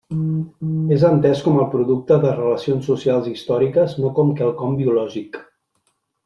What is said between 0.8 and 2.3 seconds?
És entès com el producte